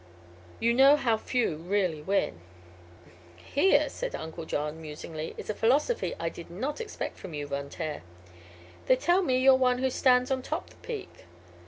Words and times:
You 0.59 0.73
know 0.73 0.95
how 0.95 1.15
few 1.15 1.57
really 1.57 2.01
win." 2.01 2.39
"Here," 3.35 3.87
said 3.87 4.15
Uncle 4.15 4.45
John, 4.45 4.81
musingly, 4.81 5.35
"is 5.37 5.47
a 5.47 5.53
philosophy 5.53 6.15
I 6.19 6.27
did 6.27 6.49
not 6.49 6.81
expect 6.81 7.17
from 7.17 7.35
you, 7.35 7.45
Von 7.45 7.69
Taer. 7.69 8.01
They 8.87 8.95
tell 8.95 9.21
me 9.21 9.37
you're 9.37 9.53
one 9.53 9.77
who 9.77 9.91
stands 9.91 10.31
on 10.31 10.41
top 10.41 10.71
the 10.71 10.77
peak. 10.77 11.25